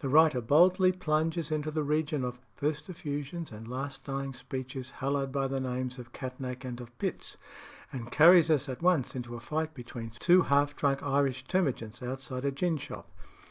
The 0.00 0.10
writer 0.10 0.42
boldly 0.42 0.92
plunges 0.92 1.50
into 1.50 1.70
the 1.70 1.82
region 1.82 2.24
of 2.24 2.42
"first 2.56 2.90
effusions 2.90 3.50
and 3.50 3.66
last 3.66 4.04
dying 4.04 4.34
speeches, 4.34 4.90
hallowed 5.00 5.32
by 5.32 5.46
the 5.48 5.60
names 5.60 5.98
of 5.98 6.12
Catnach 6.12 6.62
and 6.62 6.78
of 6.78 6.92
Pitts," 6.98 7.38
and 7.90 8.12
carries 8.12 8.50
us 8.50 8.68
at 8.68 8.82
once 8.82 9.14
into 9.16 9.34
a 9.34 9.40
fight 9.40 9.72
between 9.72 10.10
two 10.18 10.42
half 10.42 10.76
drunk 10.76 11.02
Irish 11.02 11.44
termagants 11.46 12.02
outside 12.02 12.44
a 12.44 12.52
gin 12.52 12.76
shop. 12.76 13.08